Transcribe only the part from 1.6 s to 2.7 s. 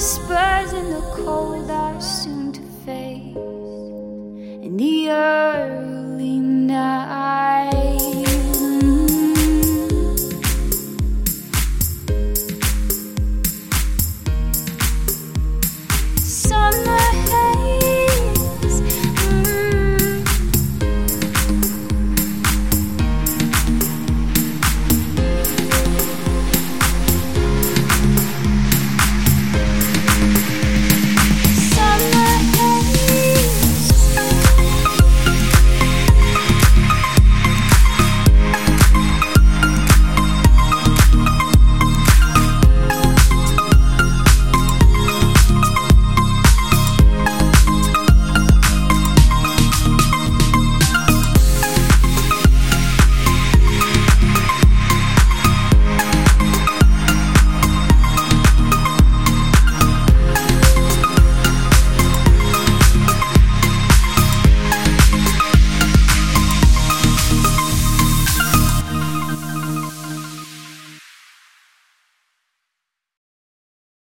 are soon to